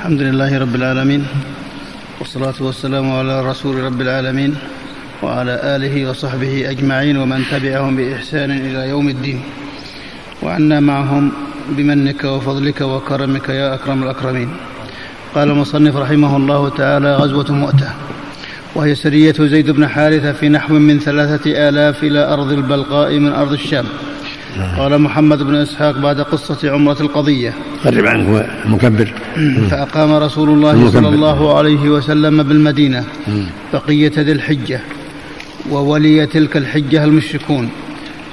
الحمد 0.00 0.22
لله 0.22 0.58
رب 0.58 0.74
العالمين 0.74 1.26
والصلاة 2.20 2.54
والسلام 2.60 3.12
على 3.12 3.50
رسول 3.50 3.84
رب 3.84 4.00
العالمين 4.00 4.56
وعلى 5.22 5.60
آله 5.76 6.10
وصحبه 6.10 6.70
أجمعين 6.70 7.16
ومن 7.16 7.44
تبعهم 7.50 7.96
بإحسان 7.96 8.50
إلى 8.50 8.88
يوم 8.88 9.08
الدين. 9.08 9.40
وعنا 10.42 10.80
معهم 10.80 11.32
بمنك 11.68 12.24
وفضلك 12.24 12.80
وكرمك 12.80 13.48
يا 13.48 13.74
أكرم 13.74 14.02
الأكرمين. 14.02 14.50
قال 15.34 15.50
المصنف 15.50 15.96
رحمه 15.96 16.36
الله 16.36 16.68
تعالى 16.68 17.16
غزوة 17.16 17.52
مؤتة 17.52 17.90
وهي 18.74 18.94
سرية 18.94 19.36
زيد 19.38 19.70
بن 19.70 19.88
حارثة 19.88 20.32
في 20.32 20.48
نحو 20.48 20.74
من 20.74 20.98
ثلاثة 20.98 21.68
آلاف 21.68 22.04
إلى 22.04 22.32
أرض 22.34 22.52
البلقاء 22.52 23.18
من 23.18 23.32
أرض 23.32 23.52
الشام. 23.52 23.84
قال 24.78 24.98
محمد 24.98 25.42
بن 25.42 25.54
إسحاق 25.54 25.98
بعد 25.98 26.20
قصة 26.20 26.70
عمرة 26.70 26.96
القضية. 27.00 27.54
قرب 27.84 28.06
عنه 28.06 28.46
المكبر 28.64 29.12
فأقام 29.70 30.12
رسول 30.12 30.48
الله 30.48 30.90
صلى 30.90 31.08
الله 31.08 31.58
عليه 31.58 31.88
وسلم 31.88 32.42
بالمدينة. 32.42 33.04
بقية 33.72 34.12
ذي 34.18 34.32
الحجة 34.32 34.80
وولي 35.70 36.26
تلك 36.26 36.56
الحجة 36.56 37.04
المشركون 37.04 37.70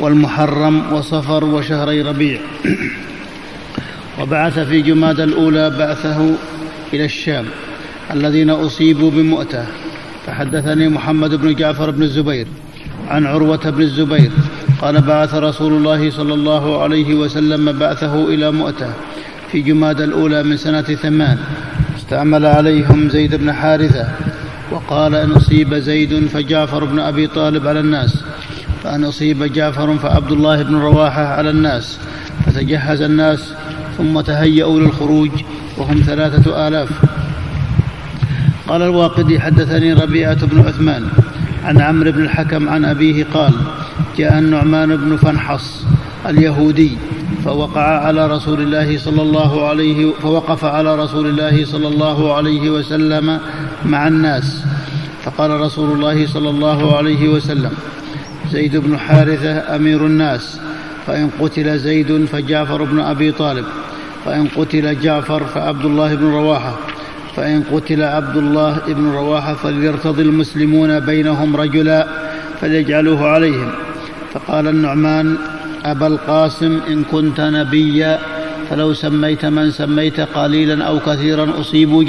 والمحرم 0.00 0.92
وصفر 0.92 1.44
وشهري 1.44 2.02
ربيع. 2.02 2.38
وبعث 4.20 4.58
في 4.58 4.82
جماد 4.82 5.20
الأولى 5.20 5.70
بعثه 5.70 6.34
إلى 6.92 7.04
الشام 7.04 7.44
الذين 8.12 8.50
أصيبوا 8.50 9.10
بمؤتة. 9.10 9.66
فحدثني 10.26 10.88
محمد 10.88 11.34
بن 11.34 11.54
جعفر 11.54 11.90
بن 11.90 12.02
الزبير. 12.02 12.46
عن 13.08 13.26
عروة 13.26 13.70
بن 13.70 13.82
الزبير 13.82 14.30
قال 14.82 15.00
بعث 15.00 15.34
رسول 15.34 15.72
الله 15.72 16.10
صلى 16.10 16.34
الله 16.34 16.82
عليه 16.82 17.14
وسلم 17.14 17.72
بعثه 17.72 18.28
إلى 18.28 18.52
مؤتة 18.52 18.90
في 19.52 19.60
جماد 19.60 20.00
الأولى 20.00 20.42
من 20.42 20.56
سنة 20.56 20.82
ثمان. 20.82 21.38
استعمل 21.96 22.46
عليهم 22.46 23.08
زيد 23.08 23.34
بن 23.34 23.52
حارثة 23.52 24.08
وقال 24.70 25.14
إن 25.14 25.30
أصيب 25.30 25.74
زيد 25.74 26.26
فجعفر 26.26 26.84
بن 26.84 26.98
أبي 26.98 27.26
طالب 27.26 27.66
على 27.66 27.80
الناس 27.80 28.24
فأن 28.82 29.04
أصيب 29.04 29.44
جعفر 29.44 29.98
فعبد 29.98 30.32
الله 30.32 30.62
بن 30.62 30.74
رواحة 30.74 31.26
على 31.26 31.50
الناس. 31.50 31.98
فتجهز 32.46 33.02
الناس 33.02 33.52
ثم 33.98 34.20
تهيأوا 34.20 34.80
للخروج 34.80 35.30
وهم 35.78 36.02
ثلاثة 36.06 36.68
آلاف. 36.68 36.88
قال 38.68 38.82
الواقدي 38.82 39.40
حدثني 39.40 39.92
ربيعة 39.92 40.46
بن 40.46 40.60
عثمان 40.60 41.08
عن 41.66 41.80
عمرو 41.80 42.12
بن 42.12 42.22
الحكم 42.22 42.68
عن 42.68 42.84
أبيه 42.84 43.26
قال 43.34 43.52
جاء 44.18 44.38
النعمان 44.38 44.96
بن 44.96 45.16
فنحص 45.16 45.84
اليهودي 46.28 46.98
فوقع 47.44 48.06
على 48.06 48.26
رسول 48.26 48.60
الله 48.60 48.98
صلى 48.98 49.22
الله 49.22 49.68
عليه 49.68 50.12
فوقف 50.22 50.64
على 50.64 50.96
رسول 50.96 51.26
الله 51.26 51.64
صلى 51.64 51.88
الله 51.88 52.34
عليه 52.34 52.70
وسلم 52.70 53.40
مع 53.84 54.08
الناس. 54.08 54.64
فقال 55.24 55.50
رسول 55.60 55.90
الله 55.90 56.26
صلى 56.26 56.50
الله 56.50 56.96
عليه 56.96 57.28
وسلم 57.28 57.72
زيد 58.50 58.76
بن 58.76 58.98
حارثة 58.98 59.76
أمير 59.76 60.06
الناس 60.06 60.60
فإن 61.06 61.30
قتل 61.40 61.78
زيد 61.78 62.24
فجعفر 62.24 62.84
بن 62.84 63.00
أبي 63.00 63.32
طالب 63.32 63.64
فإن 64.24 64.48
قتل 64.56 65.00
جعفر 65.00 65.44
فعبد 65.44 65.84
الله 65.84 66.14
بن 66.14 66.26
رواحة. 66.26 66.74
فإن 67.36 67.62
قتل 67.72 68.02
عبد 68.02 68.36
الله 68.36 68.78
بن 68.88 69.06
رواحة 69.10 69.54
فليرتضي 69.54 70.22
المسلمون 70.22 71.00
بينهم 71.00 71.56
رجلا 71.56 72.06
فليجعلوه 72.60 73.28
عليهم. 73.28 73.70
فقال 74.32 74.68
النعمان 74.68 75.36
أبا 75.84 76.06
القاسم 76.06 76.80
إن 76.88 77.04
كنت 77.04 77.40
نبيا 77.40 78.18
فلو 78.70 78.92
سميت 78.94 79.44
من 79.46 79.70
سميت 79.70 80.20
قليلا 80.20 80.84
أو 80.84 81.00
كثيرا 81.00 81.60
أصيبوا 81.60 82.04